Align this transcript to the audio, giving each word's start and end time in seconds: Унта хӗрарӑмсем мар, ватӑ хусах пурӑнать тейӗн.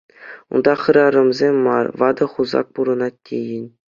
Унта 0.53 0.73
хӗрарӑмсем 0.81 1.55
мар, 1.65 1.85
ватӑ 1.99 2.25
хусах 2.31 2.67
пурӑнать 2.73 3.21
тейӗн. 3.25 3.65